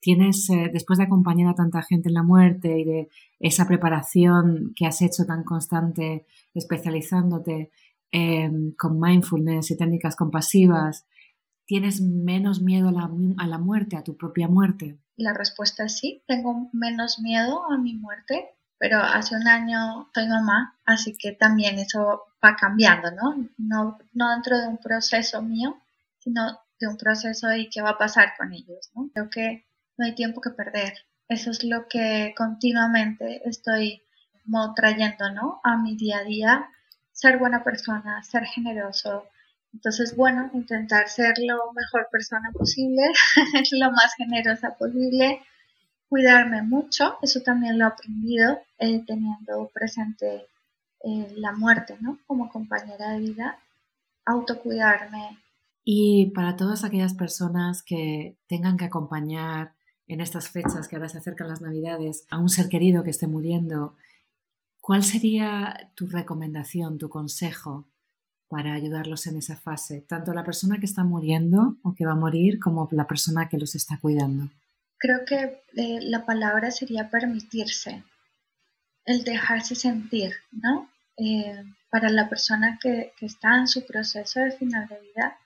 Tienes, 0.00 0.48
eh, 0.50 0.70
después 0.72 0.98
de 0.98 1.04
acompañar 1.04 1.48
a 1.50 1.54
tanta 1.54 1.82
gente 1.82 2.08
en 2.08 2.14
la 2.14 2.22
muerte 2.22 2.78
y 2.78 2.84
de 2.84 3.08
esa 3.40 3.66
preparación 3.66 4.72
que 4.76 4.86
has 4.86 5.00
hecho 5.02 5.24
tan 5.26 5.44
constante, 5.44 6.26
especializándote 6.54 7.70
em, 8.10 8.72
con 8.72 8.98
mindfulness 8.98 9.70
y 9.70 9.76
técnicas 9.76 10.16
compasivas, 10.16 11.06
¿tienes 11.66 12.00
menos 12.00 12.62
miedo 12.62 12.88
a 12.88 12.92
la, 12.92 13.10
a 13.38 13.46
la 13.46 13.58
muerte, 13.58 13.96
a 13.96 14.02
tu 14.02 14.16
propia 14.16 14.48
muerte? 14.48 14.98
La 15.16 15.34
respuesta 15.34 15.84
es 15.84 15.98
sí, 15.98 16.22
tengo 16.26 16.70
menos 16.72 17.18
miedo 17.18 17.70
a 17.70 17.76
mi 17.76 17.94
muerte, 17.94 18.50
pero 18.78 18.98
hace 18.98 19.34
un 19.34 19.48
año 19.48 20.08
soy 20.14 20.28
mamá, 20.28 20.76
así 20.86 21.16
que 21.18 21.32
también 21.32 21.78
eso 21.78 22.22
va 22.44 22.54
cambiando, 22.56 23.10
¿no? 23.10 23.48
No, 23.58 23.98
no 24.14 24.30
dentro 24.30 24.58
de 24.58 24.68
un 24.68 24.78
proceso 24.78 25.42
mío, 25.42 25.76
sino 26.20 26.58
de 26.80 26.88
un 26.88 26.96
proceso 26.96 27.52
y 27.54 27.68
qué 27.70 27.82
va 27.82 27.90
a 27.90 27.98
pasar 27.98 28.34
con 28.36 28.52
ellos, 28.52 28.90
¿no? 28.94 29.10
Creo 29.12 29.30
que 29.30 29.66
no 29.96 30.06
hay 30.06 30.14
tiempo 30.14 30.40
que 30.40 30.50
perder. 30.50 30.94
Eso 31.28 31.50
es 31.50 31.64
lo 31.64 31.88
que 31.88 32.34
continuamente 32.36 33.42
estoy 33.48 34.02
como 34.44 34.74
trayendo, 34.74 35.30
¿no? 35.32 35.60
A 35.64 35.76
mi 35.76 35.96
día 35.96 36.18
a 36.18 36.24
día, 36.24 36.68
ser 37.12 37.38
buena 37.38 37.64
persona, 37.64 38.22
ser 38.22 38.44
generoso. 38.44 39.26
Entonces, 39.72 40.16
bueno, 40.16 40.50
intentar 40.54 41.08
ser 41.08 41.34
lo 41.38 41.72
mejor 41.72 42.08
persona 42.10 42.50
posible, 42.52 43.02
lo 43.72 43.90
más 43.90 44.14
generosa 44.16 44.74
posible, 44.78 45.42
cuidarme 46.08 46.62
mucho, 46.62 47.18
eso 47.20 47.42
también 47.42 47.78
lo 47.78 47.84
he 47.84 47.88
aprendido 47.88 48.60
eh, 48.78 49.04
teniendo 49.06 49.70
presente 49.74 50.46
eh, 51.04 51.34
la 51.36 51.52
muerte, 51.52 51.96
¿no? 52.00 52.18
Como 52.26 52.50
compañera 52.50 53.10
de 53.10 53.20
vida, 53.20 53.58
autocuidarme, 54.24 55.38
y 55.90 56.32
para 56.34 56.54
todas 56.54 56.84
aquellas 56.84 57.14
personas 57.14 57.82
que 57.82 58.36
tengan 58.46 58.76
que 58.76 58.84
acompañar 58.84 59.72
en 60.06 60.20
estas 60.20 60.50
fechas 60.50 60.86
que 60.86 60.96
ahora 60.96 61.08
se 61.08 61.16
acercan 61.16 61.48
las 61.48 61.62
Navidades 61.62 62.26
a 62.28 62.36
un 62.36 62.50
ser 62.50 62.68
querido 62.68 63.02
que 63.02 63.08
esté 63.08 63.26
muriendo, 63.26 63.96
¿cuál 64.82 65.02
sería 65.02 65.90
tu 65.94 66.06
recomendación, 66.06 66.98
tu 66.98 67.08
consejo 67.08 67.88
para 68.48 68.74
ayudarlos 68.74 69.26
en 69.28 69.38
esa 69.38 69.56
fase? 69.56 70.02
Tanto 70.02 70.34
la 70.34 70.44
persona 70.44 70.78
que 70.78 70.84
está 70.84 71.04
muriendo 71.04 71.78
o 71.82 71.94
que 71.94 72.04
va 72.04 72.12
a 72.12 72.16
morir 72.16 72.60
como 72.60 72.86
la 72.92 73.06
persona 73.06 73.48
que 73.48 73.56
los 73.56 73.74
está 73.74 73.98
cuidando. 73.98 74.50
Creo 74.98 75.24
que 75.24 75.62
eh, 75.74 76.00
la 76.02 76.26
palabra 76.26 76.70
sería 76.70 77.08
permitirse, 77.08 78.04
el 79.06 79.24
dejarse 79.24 79.74
sentir, 79.74 80.34
¿no? 80.52 80.90
Eh, 81.16 81.64
para 81.88 82.10
la 82.10 82.28
persona 82.28 82.78
que, 82.78 83.14
que 83.18 83.24
está 83.24 83.56
en 83.56 83.68
su 83.68 83.86
proceso 83.86 84.40
de 84.40 84.52
final 84.52 84.86
de 84.86 85.00
vida, 85.00 85.38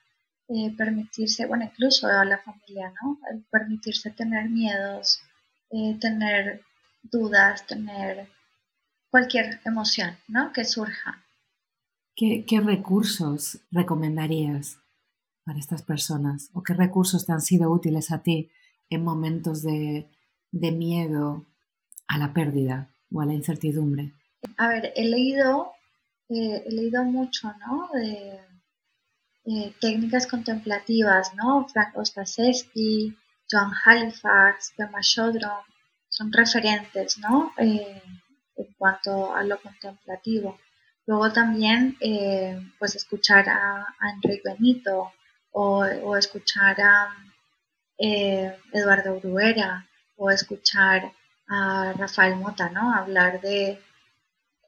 eh, 0.49 0.75
permitirse, 0.77 1.45
bueno, 1.45 1.63
incluso 1.63 2.07
a 2.07 2.25
la 2.25 2.37
familia, 2.37 2.93
¿no? 3.01 3.17
permitirse 3.49 4.11
tener 4.11 4.49
miedos, 4.49 5.21
eh, 5.69 5.97
tener 5.99 6.61
dudas, 7.01 7.65
tener 7.65 8.27
cualquier 9.09 9.61
emoción, 9.65 10.17
¿no? 10.27 10.51
Que 10.51 10.65
surja. 10.65 11.23
¿Qué, 12.15 12.61
recursos 12.63 13.59
recomendarías 13.71 14.79
para 15.45 15.59
estas 15.59 15.81
personas? 15.81 16.49
¿O 16.53 16.61
qué 16.61 16.73
recursos 16.73 17.25
te 17.25 17.31
han 17.31 17.41
sido 17.41 17.71
útiles 17.71 18.11
a 18.11 18.21
ti 18.21 18.49
en 18.89 19.03
momentos 19.03 19.63
de, 19.63 20.09
miedo 20.51 21.45
a 22.07 22.17
la 22.17 22.33
pérdida 22.33 22.89
o 23.11 23.21
a 23.21 23.25
la 23.25 23.33
incertidumbre? 23.33 24.13
A 24.57 24.67
ver, 24.67 24.93
he 24.95 25.05
leído, 25.05 25.71
eh, 26.29 26.63
he 26.65 26.71
leído 26.71 27.03
mucho, 27.03 27.53
¿no? 27.65 27.89
De, 27.93 28.39
eh, 29.45 29.73
técnicas 29.81 30.25
contemplativas, 30.25 31.33
¿no? 31.35 31.67
Frank 31.67 31.97
Ostaseski, 31.97 33.17
John 33.49 33.71
Halifax, 33.83 34.73
Pema 34.77 35.01
Chodron, 35.01 35.61
son 36.07 36.31
referentes, 36.31 37.17
¿no? 37.17 37.51
Eh, 37.57 38.01
en 38.55 38.73
cuanto 38.77 39.35
a 39.35 39.43
lo 39.43 39.61
contemplativo. 39.61 40.59
Luego 41.05 41.33
también, 41.33 41.97
eh, 41.99 42.57
pues 42.79 42.95
escuchar 42.95 43.49
a, 43.49 43.85
Enrique 44.13 44.43
Benito 44.45 45.11
o, 45.51 46.15
escuchar 46.15 46.79
a 46.81 47.09
Eduardo 47.97 49.19
Bruera 49.19 49.87
o 50.15 50.31
escuchar 50.31 51.11
a 51.49 51.93
Rafael 51.97 52.37
Mota, 52.37 52.69
¿no? 52.69 52.95
Hablar 52.95 53.41
de 53.41 53.81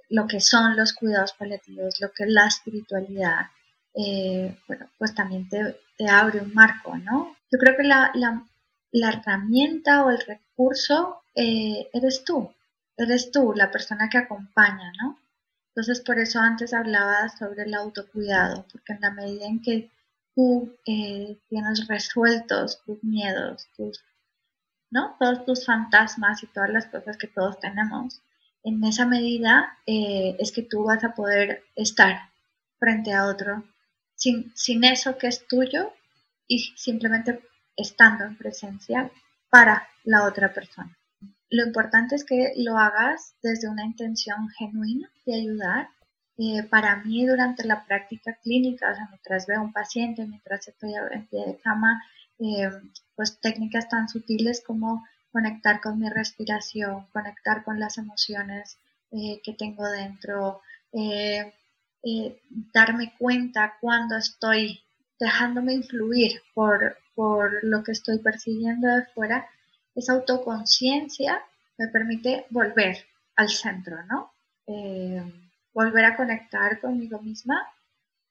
lo 0.09 0.27
que 0.27 0.41
son 0.41 0.75
los 0.75 0.93
cuidados 0.93 1.33
paliativos, 1.33 2.01
lo 2.01 2.11
que 2.11 2.25
es 2.25 2.29
la 2.29 2.47
espiritualidad, 2.47 3.47
eh, 3.95 4.57
bueno, 4.67 4.89
pues 4.97 5.15
también 5.15 5.47
te, 5.47 5.77
abre 6.09 6.41
un 6.41 6.53
marco, 6.53 6.97
¿no? 6.97 7.35
Yo 7.51 7.57
creo 7.57 7.77
que 7.77 7.83
la, 7.83 8.11
herramienta 8.91 10.03
o 10.05 10.09
el 10.09 10.19
recurso 10.19 11.21
eh, 11.33 11.89
eres 11.93 12.23
tú, 12.25 12.53
eres 12.97 13.31
tú, 13.31 13.53
la 13.55 13.71
persona 13.71 14.09
que 14.09 14.17
acompaña, 14.17 14.91
¿no? 15.01 15.19
Entonces, 15.69 16.01
por 16.01 16.19
eso 16.19 16.39
antes 16.39 16.73
hablaba 16.73 17.29
sobre 17.29 17.63
el 17.63 17.73
autocuidado, 17.73 18.65
porque 18.71 18.93
en 18.93 19.01
la 19.01 19.11
medida 19.11 19.45
en 19.45 19.61
que 19.61 19.91
tú 20.35 20.75
eh, 20.85 21.37
tienes 21.49 21.87
resueltos 21.87 22.81
tus 22.85 23.01
miedos, 23.03 23.67
tus, 23.77 24.03
¿no? 24.91 25.15
Todos 25.19 25.45
tus 25.45 25.65
fantasmas 25.65 26.43
y 26.43 26.47
todas 26.47 26.69
las 26.69 26.85
cosas 26.87 27.17
que 27.17 27.27
todos 27.27 27.59
tenemos, 27.59 28.21
en 28.63 28.83
esa 28.83 29.05
medida 29.05 29.77
es 29.85 30.51
que 30.51 30.63
tú 30.63 30.85
vas 30.85 31.03
a 31.03 31.13
poder 31.13 31.63
estar 31.75 32.29
frente 32.79 33.13
a 33.13 33.27
otro 33.27 33.63
sin, 34.15 34.83
eso 34.83 35.17
que 35.17 35.27
es 35.27 35.47
tuyo 35.47 35.93
y 36.47 36.59
simplemente 36.75 37.41
estando 37.75 38.25
en 38.25 38.37
presencia 38.37 39.11
para 39.49 39.87
la 40.03 40.25
otra 40.25 40.53
persona. 40.53 40.97
Lo 41.49 41.65
importante 41.65 42.15
es 42.15 42.23
que 42.23 42.53
lo 42.57 42.77
hagas 42.77 43.35
desde 43.41 43.69
una 43.69 43.85
intención 43.85 44.49
genuina 44.49 45.09
de 45.25 45.35
ayudar. 45.35 45.89
Eh, 46.37 46.63
para 46.63 46.97
mí, 46.97 47.25
durante 47.25 47.63
la 47.65 47.85
práctica 47.85 48.37
clínica, 48.43 48.91
o 48.91 48.95
sea, 48.95 49.07
mientras 49.09 49.47
veo 49.47 49.59
a 49.59 49.63
un 49.63 49.71
paciente, 49.71 50.25
mientras 50.25 50.67
estoy 50.67 50.93
en 51.11 51.27
pie 51.27 51.45
de 51.45 51.57
cama, 51.59 52.03
eh, 52.39 52.69
pues 53.15 53.39
técnicas 53.39 53.87
tan 53.87 54.09
sutiles 54.09 54.61
como 54.65 55.05
conectar 55.31 55.81
con 55.81 55.99
mi 55.99 56.09
respiración, 56.09 57.07
conectar 57.11 57.63
con 57.63 57.79
las 57.79 57.97
emociones 57.97 58.77
eh, 59.11 59.41
que 59.43 59.53
tengo 59.53 59.85
dentro, 59.89 60.61
eh, 60.93 61.53
darme 62.73 63.13
cuenta 63.17 63.77
cuando 63.81 64.15
estoy 64.17 64.79
dejándome 65.19 65.73
influir 65.73 66.41
por, 66.53 66.97
por 67.15 67.63
lo 67.63 67.83
que 67.83 67.93
estoy 67.93 68.19
percibiendo 68.19 68.87
de 68.87 69.05
fuera, 69.07 69.47
esa 69.95 70.13
autoconciencia 70.13 71.41
me 71.77 71.87
permite 71.87 72.45
volver 72.49 73.05
al 73.35 73.49
centro, 73.49 74.03
¿no? 74.05 74.31
Eh, 74.67 75.23
volver 75.73 76.05
a 76.05 76.15
conectar 76.15 76.79
conmigo 76.79 77.19
misma 77.21 77.67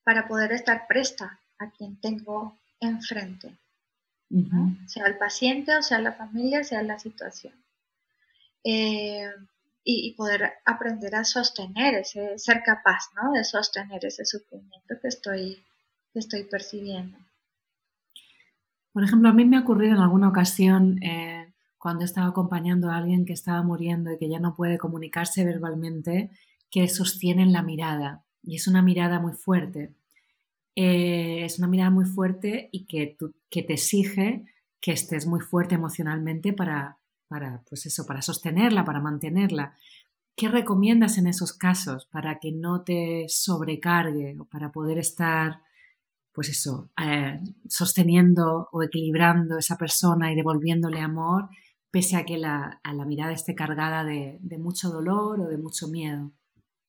para 0.02 0.26
poder 0.28 0.52
estar 0.52 0.87
presta 0.87 1.38
a 1.59 1.71
quien 1.71 2.00
tengo 2.00 2.59
enfrente, 2.81 3.57
sea 4.87 5.07
el 5.07 5.16
paciente 5.16 5.76
o 5.76 5.83
sea 5.83 5.99
la 6.00 6.12
familia, 6.12 6.64
sea 6.64 6.83
la 6.83 6.99
situación. 6.99 7.54
Eh, 8.64 9.31
y, 9.85 10.14
poder 10.14 10.55
aprender 10.64 11.14
a 11.14 11.25
sostener 11.25 11.95
ese, 11.95 12.38
ser 12.38 12.62
capaz, 12.64 13.11
¿no? 13.14 13.33
De 13.33 13.45
sostener 13.45 14.05
ese 14.05 14.25
sufrimiento 14.25 14.95
que 15.00 15.09
estoy, 15.09 15.62
que 16.12 16.21
estoy 16.21 16.45
percibiendo. 16.45 17.19
Por 18.93 19.05
ejemplo, 19.05 19.29
a 19.29 19.35
mí 19.35 19.45
me 19.45 19.59
ha 19.59 19.61
ocurrido 19.61 19.95
en 19.95 20.00
alguna 20.00 20.29
ocasión 20.29 21.03
eh, 21.03 21.53
cuando 21.76 22.05
estaba 22.05 22.29
acompañando 22.29 22.91
a 22.91 22.97
alguien 22.97 23.26
que 23.26 23.35
estaba 23.35 23.62
muriendo 23.62 24.11
y 24.11 24.19
que 24.19 24.31
ya 24.31 24.41
no 24.41 24.55
puede 24.55 24.79
comunicarse 24.79 25.45
verbalmente, 25.45 26.31
que 26.71 26.88
sostienen 26.88 27.53
la 27.53 27.62
mirada. 27.62 28.25
Y 28.43 28.57
es 28.57 28.67
una 28.67 28.81
mirada 28.81 29.21
muy 29.21 29.33
fuerte. 29.33 29.95
Eh, 30.76 31.45
es 31.45 31.59
una 31.59 31.69
mirada 31.69 31.91
muy 31.91 32.07
fuerte 32.07 32.71
y 32.73 32.87
que, 32.87 33.17
que 33.50 33.62
te 33.62 33.75
exige 33.75 34.47
que 34.81 34.93
estés 34.93 35.26
muy 35.26 35.41
fuerte 35.41 35.75
emocionalmente 35.75 36.53
para, 36.53 36.99
para, 37.28 37.62
pues 37.69 37.87
eso, 37.87 38.07
para 38.07 38.23
sostenerla, 38.23 38.85
para 38.85 39.00
mantenerla. 39.00 39.76
¿Qué 40.37 40.49
recomiendas 40.49 41.19
en 41.19 41.26
esos 41.26 41.52
casos 41.52 42.07
para 42.07 42.38
que 42.40 42.52
no 42.52 42.83
te 42.83 43.26
sobrecargue 43.28 44.37
o 44.40 44.47
para 44.47 44.73
poder 44.73 44.99
estar, 44.99 45.61
pues 46.33 46.49
eso, 46.49 46.90
eh, 47.00 47.40
sosteniendo 47.69 48.69
o 48.73 48.83
equilibrando 48.83 49.59
esa 49.59 49.76
persona 49.76 50.33
y 50.33 50.35
devolviéndole 50.35 51.00
amor, 51.00 51.49
pese 51.90 52.16
a 52.16 52.25
que 52.25 52.37
la, 52.37 52.81
a 52.83 52.93
la 52.93 53.04
mirada 53.04 53.33
esté 53.33 53.54
cargada 53.54 54.02
de, 54.02 54.38
de 54.40 54.59
mucho 54.59 54.88
dolor 54.88 55.40
o 55.40 55.47
de 55.47 55.59
mucho 55.59 55.87
miedo? 55.87 56.33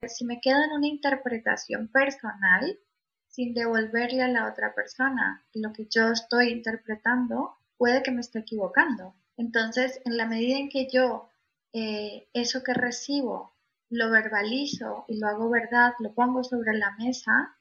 Si 0.08 0.26
me 0.26 0.40
quedo 0.42 0.64
en 0.64 0.72
una 0.78 0.88
interpretación 0.88 1.88
personal, 1.90 2.80
sin 3.28 3.54
devolverle 3.54 4.24
a 4.24 4.30
la 4.30 4.50
otra 4.50 4.74
persona 4.74 5.46
lo 5.54 5.74
que 5.74 5.88
yo 5.90 6.08
estoy 6.12 6.50
interpretando, 6.50 7.58
puede 7.78 8.02
que 8.02 8.12
me 8.12 8.22
esté 8.22 8.40
equivocando. 8.40 9.14
Entonces, 9.38 10.02
en 10.06 10.18
la 10.18 10.26
medida 10.26 10.58
en 10.58 10.70
que 10.70 10.88
yo 10.92 11.30
eh, 11.74 12.28
eso 12.34 12.64
que 12.64 12.74
recibo 12.74 13.54
lo 13.90 14.10
verbalizo 14.10 15.06
y 15.08 15.20
lo 15.20 15.28
hago 15.28 15.50
verdad, 15.50 15.94
lo 16.00 16.14
pongo 16.14 16.44
sobre 16.44 16.74
la 16.78 16.92
mesa, 16.98 17.56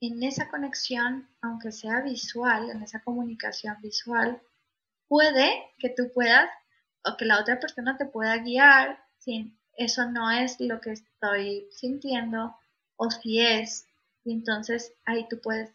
en 0.00 0.22
esa 0.22 0.48
conexión, 0.48 1.28
aunque 1.40 1.72
sea 1.72 2.00
visual, 2.00 2.70
en 2.70 2.82
esa 2.82 3.02
comunicación 3.02 3.76
visual, 3.80 4.42
puede 5.08 5.72
que 5.78 5.90
tú 5.90 6.10
puedas 6.12 6.50
o 7.04 7.16
que 7.16 7.24
la 7.24 7.40
otra 7.40 7.60
persona 7.60 7.96
te 7.96 8.06
pueda 8.06 8.36
guiar 8.38 8.98
si 9.18 9.56
eso 9.76 10.10
no 10.10 10.30
es 10.30 10.60
lo 10.60 10.80
que 10.80 10.92
estoy 10.92 11.68
sintiendo 11.70 12.56
o 12.96 13.10
si 13.10 13.40
es. 13.40 13.86
Y 14.24 14.32
entonces 14.32 14.92
ahí 15.04 15.26
tú 15.28 15.40
puedes 15.40 15.70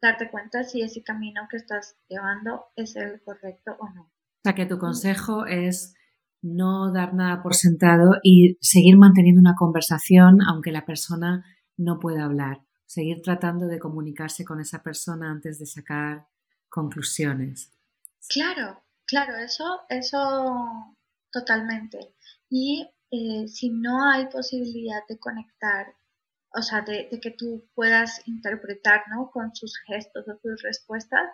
darte 0.00 0.30
cuenta 0.30 0.64
si 0.64 0.82
ese 0.82 1.02
camino 1.02 1.46
que 1.50 1.58
estás 1.58 1.96
llevando 2.08 2.66
es 2.76 2.96
el 2.96 3.22
correcto 3.22 3.76
o 3.78 3.88
no. 3.90 4.10
O 4.40 4.42
sea 4.42 4.54
que 4.54 4.66
tu 4.66 4.78
consejo 4.78 5.44
es 5.44 5.94
no 6.42 6.92
dar 6.92 7.12
nada 7.12 7.42
por 7.42 7.54
sentado 7.54 8.16
y 8.22 8.56
seguir 8.62 8.96
manteniendo 8.96 9.40
una 9.40 9.54
conversación 9.54 10.38
aunque 10.48 10.72
la 10.72 10.86
persona 10.86 11.44
no 11.76 11.98
pueda 11.98 12.24
hablar. 12.24 12.62
Seguir 12.86 13.20
tratando 13.22 13.66
de 13.66 13.78
comunicarse 13.78 14.44
con 14.44 14.60
esa 14.60 14.82
persona 14.82 15.30
antes 15.30 15.58
de 15.58 15.66
sacar 15.66 16.26
conclusiones. 16.68 17.70
Claro, 18.28 18.82
claro, 19.06 19.36
eso, 19.36 19.64
eso 19.88 20.96
totalmente. 21.30 22.14
Y 22.48 22.88
eh, 23.10 23.46
si 23.48 23.70
no 23.70 24.10
hay 24.10 24.26
posibilidad 24.26 25.02
de 25.08 25.18
conectar, 25.18 25.94
o 26.52 26.62
sea, 26.62 26.80
de, 26.82 27.08
que 27.20 27.30
tú 27.30 27.68
puedas 27.74 28.26
interpretar, 28.26 29.02
¿no? 29.10 29.30
Con 29.30 29.54
sus 29.54 29.78
gestos 29.86 30.26
o 30.28 30.38
sus 30.40 30.62
respuestas, 30.62 31.28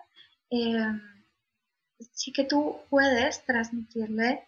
em, 0.50 1.00
sí 2.12 2.32
que 2.32 2.44
tú 2.44 2.76
puedes 2.90 3.44
transmitirle 3.44 4.46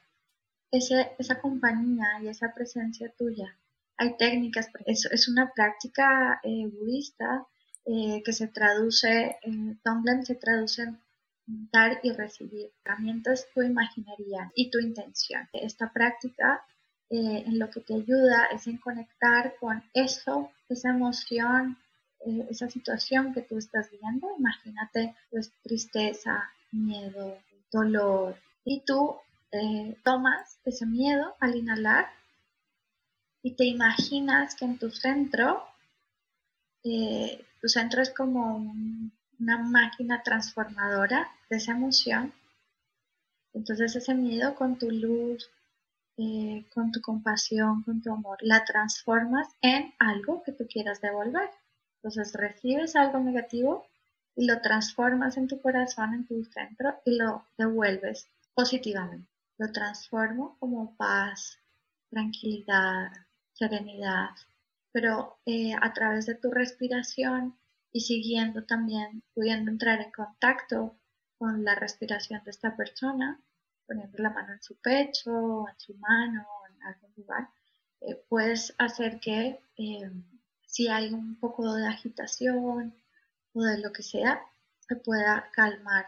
esa 0.70 1.40
compañía 1.40 2.20
y 2.22 2.28
esa 2.28 2.52
presencia 2.54 3.10
tuya. 3.16 3.56
Hay 3.96 4.16
técnicas, 4.16 4.68
es, 4.86 5.06
es 5.06 5.28
una 5.28 5.50
práctica 5.52 6.40
eh, 6.42 6.66
budista 6.66 7.46
eh, 7.84 8.22
que 8.24 8.32
se 8.32 8.48
traduce, 8.48 9.38
en 9.42 9.80
Tonglen 9.82 10.24
se 10.24 10.34
traduce 10.34 10.82
en 10.82 11.00
dar 11.72 11.98
y 12.02 12.12
recibir 12.12 12.70
herramientas, 12.84 13.46
tu 13.54 13.62
imaginaría 13.62 14.52
y 14.54 14.70
tu 14.70 14.78
intención. 14.78 15.48
Esta 15.52 15.90
práctica 15.92 16.62
eh, 17.08 17.44
en 17.46 17.58
lo 17.58 17.70
que 17.70 17.80
te 17.80 17.94
ayuda 17.94 18.46
es 18.52 18.66
en 18.66 18.76
conectar 18.76 19.54
con 19.58 19.82
eso, 19.94 20.50
esa 20.68 20.90
emoción, 20.90 21.78
esa 22.50 22.68
situación 22.68 23.32
que 23.32 23.42
tú 23.42 23.56
estás 23.56 23.90
viendo. 23.90 24.28
Imagínate 24.36 25.14
pues, 25.30 25.52
tristeza, 25.62 26.50
miedo, 26.72 27.38
dolor. 27.72 28.36
Y 28.64 28.80
tú 28.80 29.16
eh, 29.52 29.96
tomas 30.04 30.58
ese 30.64 30.86
miedo 30.86 31.34
al 31.40 31.56
inhalar 31.56 32.06
y 33.42 33.52
te 33.52 33.64
imaginas 33.64 34.54
que 34.54 34.64
en 34.64 34.78
tu 34.78 34.90
centro, 34.90 35.62
eh, 36.84 37.44
tu 37.60 37.68
centro 37.68 38.02
es 38.02 38.10
como 38.10 38.56
una 39.40 39.58
máquina 39.58 40.22
transformadora 40.22 41.30
de 41.48 41.56
esa 41.56 41.72
emoción. 41.72 42.32
Entonces 43.54 43.96
ese 43.96 44.14
miedo 44.14 44.54
con 44.54 44.78
tu 44.78 44.90
luz, 44.90 45.50
eh, 46.16 46.64
con 46.74 46.92
tu 46.92 47.00
compasión, 47.00 47.82
con 47.84 48.02
tu 48.02 48.12
amor, 48.12 48.38
la 48.40 48.64
transformas 48.64 49.48
en 49.62 49.94
algo 49.98 50.42
que 50.42 50.52
tú 50.52 50.66
quieras 50.66 51.00
devolver. 51.00 51.48
Entonces 51.96 52.34
recibes 52.34 52.96
algo 52.96 53.18
negativo 53.20 53.86
y 54.38 54.46
lo 54.46 54.60
transformas 54.60 55.36
en 55.36 55.48
tu 55.48 55.60
corazón, 55.60 56.14
en 56.14 56.24
tu 56.24 56.44
centro 56.44 56.94
y 57.04 57.18
lo 57.18 57.44
devuelves 57.58 58.28
positivamente. 58.54 59.28
Lo 59.58 59.72
transformo 59.72 60.56
como 60.60 60.96
paz, 60.96 61.58
tranquilidad, 62.08 63.10
serenidad, 63.52 64.30
pero 64.92 65.40
eh, 65.44 65.74
a 65.74 65.92
través 65.92 66.26
de 66.26 66.36
tu 66.36 66.52
respiración 66.52 67.58
y 67.90 68.02
siguiendo 68.02 68.62
también, 68.62 69.24
pudiendo 69.34 69.72
entrar 69.72 70.00
en 70.00 70.12
contacto 70.12 70.96
con 71.36 71.64
la 71.64 71.74
respiración 71.74 72.40
de 72.44 72.52
esta 72.52 72.76
persona, 72.76 73.42
poniendo 73.88 74.22
la 74.22 74.30
mano 74.30 74.52
en 74.52 74.62
su 74.62 74.76
pecho, 74.76 75.66
en 75.68 75.80
su 75.80 75.94
mano, 75.94 76.46
en 76.70 76.82
algún 76.84 77.12
lugar, 77.16 77.48
eh, 78.02 78.14
puedes 78.28 78.72
hacer 78.78 79.18
que 79.18 79.60
eh, 79.78 80.12
si 80.64 80.86
hay 80.86 81.12
un 81.12 81.34
poco 81.40 81.74
de 81.74 81.88
agitación 81.88 82.94
o 83.52 83.62
de 83.62 83.78
lo 83.80 83.92
que 83.92 84.02
sea, 84.02 84.40
se 84.80 84.96
pueda 84.96 85.50
calmar, 85.52 86.06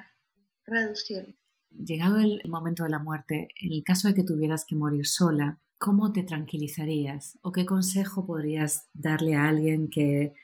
reducir 0.65 1.37
llegado 1.71 2.19
el 2.19 2.41
momento 2.49 2.85
de 2.85 2.91
la 2.91 2.99
muerte, 2.99 3.49
en 3.61 3.73
el 3.73 3.83
caso 3.85 4.09
de 4.09 4.15
que 4.15 4.25
tuvieras 4.25 4.65
que 4.65 4.77
morir 4.77 5.07
sola, 5.07 5.59
¿cómo 5.79 6.13
te 6.13 6.23
tranquilizarías? 6.23 7.39
¿O 7.43 7.53
qué 7.53 7.65
consejo 7.65 8.27
podrías 8.27 8.89
darle 8.93 9.35
a 9.35 9.49
alguien 9.49 9.89
que, 9.89 10.35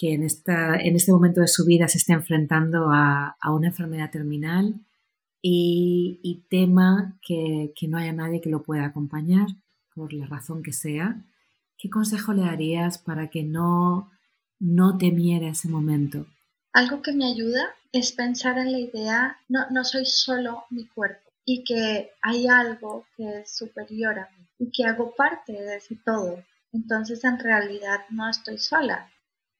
en, 0.00 0.22
esta, 0.22 0.76
en 0.76 0.96
este 0.96 1.12
momento 1.12 1.40
de 1.40 1.48
su 1.48 1.64
vida 1.64 1.88
se 1.88 1.98
esté 1.98 2.12
enfrentando 2.12 2.90
a, 2.90 3.36
una 3.52 3.68
enfermedad 3.68 4.10
terminal 4.10 4.80
y, 5.42 6.44
tema 6.48 7.18
que, 7.22 7.72
no 7.88 7.98
haya 7.98 8.12
nadie 8.12 8.40
que 8.40 8.50
lo 8.50 8.62
pueda 8.62 8.86
acompañar, 8.86 9.48
por 9.94 10.12
la 10.12 10.26
razón 10.26 10.62
que 10.62 10.72
sea? 10.72 11.24
¿Qué 11.76 11.90
consejo 11.90 12.32
le 12.32 12.42
darías 12.42 12.98
para 12.98 13.28
que 13.30 13.42
no, 13.42 14.10
no 14.60 14.96
temiera 14.96 15.48
ese 15.48 15.68
momento? 15.68 16.26
Algo 16.78 17.02
que 17.02 17.12
me 17.12 17.26
ayuda 17.26 17.74
es 17.90 18.12
pensar 18.12 18.56
en 18.56 18.70
la 18.70 18.78
idea, 18.78 19.36
no, 19.48 19.68
no 19.70 19.82
soy 19.82 20.06
solo 20.06 20.62
mi 20.70 20.86
cuerpo 20.86 21.28
y 21.44 21.64
que 21.64 22.12
hay 22.22 22.46
algo 22.46 23.04
que 23.16 23.40
es 23.40 23.50
superior 23.50 24.16
a 24.16 24.30
mí 24.38 24.46
y 24.60 24.70
que 24.70 24.84
hago 24.84 25.12
parte 25.16 25.54
de 25.54 25.78
ese 25.78 25.96
todo. 25.96 26.44
Entonces 26.72 27.24
en 27.24 27.40
realidad 27.40 28.02
no 28.10 28.30
estoy 28.30 28.58
sola. 28.58 29.10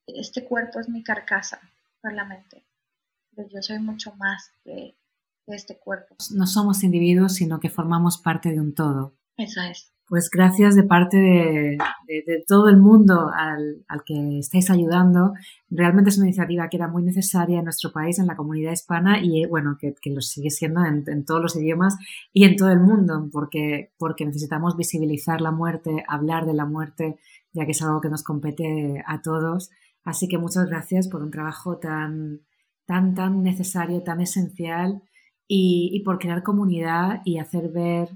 Este 0.07 0.45
cuerpo 0.45 0.79
es 0.79 0.89
mi 0.89 1.03
carcasa 1.03 1.59
solamente, 2.01 2.65
pero 3.35 3.49
yo 3.49 3.63
soy 3.63 3.81
mucho 3.81 4.15
más 4.15 4.53
que, 4.63 4.95
este 5.49 5.77
cuerpo. 5.77 6.15
No 6.37 6.47
somos 6.47 6.85
individuos, 6.85 7.35
sino 7.35 7.59
que 7.59 7.69
formamos 7.69 8.19
parte 8.19 8.53
de 8.53 8.61
un 8.61 8.75
todo. 8.75 9.17
Eso 9.37 9.61
es. 9.63 9.93
Pues 10.09 10.31
gracias 10.31 10.75
de 10.75 10.85
parte 10.85 11.19
de, 11.19 11.77
todo 12.47 12.71
el 12.71 12.79
mundo 12.79 13.31
al, 13.31 13.85
que 14.07 14.39
estáis 14.39 14.71
ayudando. 14.71 15.35
Realmente 15.69 16.09
es 16.09 16.17
una 16.17 16.29
iniciativa 16.29 16.69
que 16.71 16.79
era 16.79 16.89
muy 16.89 17.03
necesaria 17.03 17.59
en 17.59 17.65
nuestro 17.65 17.93
país, 17.93 18.19
en 18.19 18.27
la 18.27 18.35
comunidad 18.35 18.73
hispana 18.73 19.23
y 19.23 19.45
bueno, 19.45 19.77
que, 19.79 19.95
lo 20.11 20.23
sigue 20.23 20.49
siendo 20.49 20.81
en, 20.83 21.25
todos 21.27 21.43
los 21.43 21.57
idiomas 21.57 21.97
y 22.33 22.45
en 22.45 22.57
todo 22.57 22.71
el 22.71 22.81
mundo, 22.81 23.29
porque, 23.31 23.93
porque 23.99 24.25
necesitamos 24.25 24.79
visibilizar 24.79 25.43
la 25.43 25.51
muerte, 25.51 26.05
hablar 26.09 26.47
de 26.47 26.55
la 26.55 26.65
muerte, 26.65 27.19
ya 27.53 27.67
que 27.67 27.73
es 27.73 27.83
algo 27.83 28.01
que 28.01 28.09
nos 28.09 28.23
compete 28.23 29.05
a 29.07 29.21
todos. 29.21 29.69
Así 30.05 30.27
que 30.27 30.39
muchas 30.39 30.71
gracias 30.71 31.09
por 31.09 31.23
un 31.23 31.31
trabajo 31.31 31.77
tan, 31.77 32.41
tan, 32.87 33.15
tan 33.15 33.43
necesario, 33.43 34.03
tan 34.03 34.23
esencial 34.23 35.03
y, 35.47 35.91
y 35.93 36.03
por 36.03 36.19
crear 36.19 36.43
comunidad 36.43 37.21
y 37.27 37.39
hacer 37.39 37.69
ver 37.69 38.09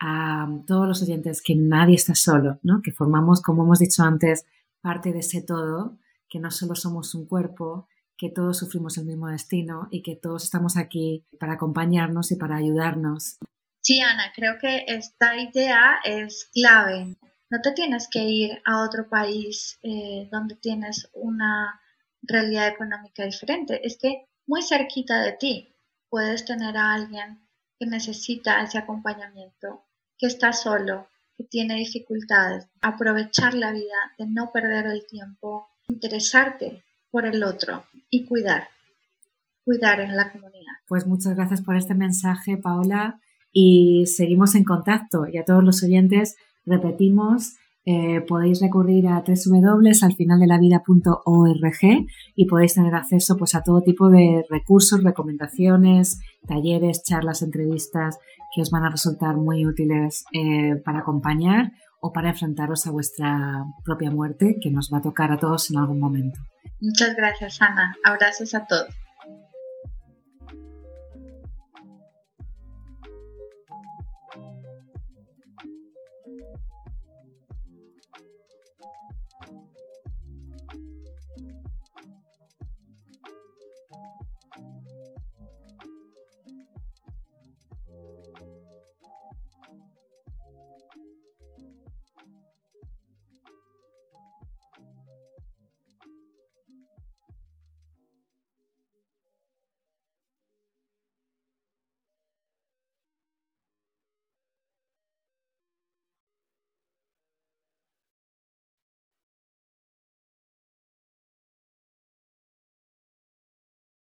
a 0.00 0.48
todos 0.66 0.88
los 0.88 1.02
oyentes 1.02 1.42
que 1.42 1.54
nadie 1.54 1.94
está 1.94 2.14
solo, 2.14 2.58
¿no? 2.62 2.80
que 2.82 2.90
formamos, 2.90 3.42
como 3.42 3.64
hemos 3.64 3.78
dicho 3.78 4.02
antes, 4.02 4.46
parte 4.80 5.12
de 5.12 5.20
ese 5.20 5.42
todo, 5.42 5.98
que 6.28 6.40
no 6.40 6.50
solo 6.50 6.74
somos 6.74 7.14
un 7.14 7.26
cuerpo, 7.26 7.86
que 8.16 8.30
todos 8.30 8.58
sufrimos 8.58 8.96
el 8.98 9.04
mismo 9.04 9.28
destino 9.28 9.88
y 9.90 10.02
que 10.02 10.16
todos 10.16 10.44
estamos 10.44 10.76
aquí 10.76 11.26
para 11.38 11.54
acompañarnos 11.54 12.32
y 12.32 12.36
para 12.36 12.56
ayudarnos. 12.56 13.38
Sí, 13.82 14.00
Ana, 14.00 14.32
creo 14.34 14.58
que 14.58 14.84
esta 14.88 15.36
idea 15.36 16.00
es 16.04 16.50
clave. 16.52 17.16
No 17.50 17.60
te 17.62 17.72
tienes 17.72 18.08
que 18.10 18.22
ir 18.22 18.62
a 18.64 18.84
otro 18.84 19.08
país 19.08 19.78
eh, 19.82 20.28
donde 20.30 20.54
tienes 20.56 21.10
una 21.14 21.80
realidad 22.22 22.68
económica 22.68 23.24
diferente. 23.24 23.80
Es 23.86 23.98
que 23.98 24.26
muy 24.46 24.62
cerquita 24.62 25.22
de 25.22 25.32
ti 25.32 25.74
puedes 26.08 26.44
tener 26.44 26.76
a 26.76 26.92
alguien 26.92 27.48
que 27.78 27.86
necesita 27.86 28.62
ese 28.62 28.78
acompañamiento 28.78 29.86
que 30.20 30.26
está 30.26 30.52
solo, 30.52 31.06
que 31.36 31.44
tiene 31.44 31.76
dificultades, 31.76 32.68
aprovechar 32.82 33.54
la 33.54 33.72
vida, 33.72 33.96
de 34.18 34.26
no 34.26 34.50
perder 34.52 34.86
el 34.86 35.06
tiempo, 35.06 35.66
interesarte 35.88 36.84
por 37.10 37.24
el 37.24 37.42
otro 37.42 37.84
y 38.10 38.26
cuidar, 38.26 38.68
cuidar 39.64 40.00
en 40.00 40.14
la 40.14 40.30
comunidad. 40.30 40.74
Pues 40.86 41.06
muchas 41.06 41.34
gracias 41.34 41.62
por 41.62 41.76
este 41.76 41.94
mensaje, 41.94 42.58
Paola, 42.58 43.18
y 43.50 44.04
seguimos 44.06 44.54
en 44.54 44.64
contacto. 44.64 45.26
Y 45.26 45.38
a 45.38 45.44
todos 45.44 45.64
los 45.64 45.82
oyentes, 45.82 46.36
repetimos, 46.66 47.54
eh, 47.90 48.20
podéis 48.20 48.60
recurrir 48.60 49.08
a 49.08 49.24
www.alfinaldelavida.org 49.26 52.06
y 52.36 52.46
podéis 52.46 52.74
tener 52.74 52.94
acceso 52.94 53.36
pues, 53.36 53.56
a 53.56 53.64
todo 53.64 53.82
tipo 53.82 54.08
de 54.08 54.44
recursos, 54.48 55.02
recomendaciones, 55.02 56.20
talleres, 56.46 57.02
charlas, 57.02 57.42
entrevistas 57.42 58.20
que 58.54 58.62
os 58.62 58.70
van 58.70 58.84
a 58.84 58.90
resultar 58.90 59.36
muy 59.36 59.66
útiles 59.66 60.24
eh, 60.32 60.76
para 60.84 61.00
acompañar 61.00 61.72
o 62.00 62.12
para 62.12 62.30
enfrentaros 62.30 62.86
a 62.86 62.92
vuestra 62.92 63.64
propia 63.84 64.12
muerte 64.12 64.58
que 64.62 64.70
nos 64.70 64.88
va 64.92 64.98
a 64.98 65.02
tocar 65.02 65.32
a 65.32 65.38
todos 65.38 65.68
en 65.72 65.78
algún 65.78 65.98
momento. 65.98 66.38
Muchas 66.80 67.16
gracias, 67.16 67.60
Ana. 67.60 67.96
Abrazos 68.04 68.54
a 68.54 68.66
todos. 68.66 68.94